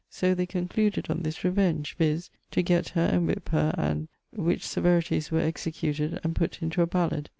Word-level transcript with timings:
So 0.09 0.33
they 0.33 0.47
concluded 0.47 1.11
on 1.11 1.21
this 1.21 1.43
revenge, 1.43 1.95
viz. 1.95 2.31
to 2.49 2.63
gett 2.63 2.89
her 2.95 3.05
and 3.05 3.27
whippe 3.29 3.49
her 3.49 3.71
and...; 3.77 4.07
which 4.33 4.67
severities 4.67 5.29
were 5.29 5.41
executed 5.41 6.19
and 6.23 6.35
put 6.35 6.59
into 6.63 6.81
a 6.81 6.87
ballad. 6.87 7.29